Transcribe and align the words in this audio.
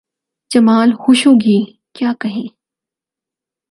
جمال 0.51 0.89
Khashoggi… 1.01 1.59
کیا 1.93 2.13
کہیں؟ 2.19 2.47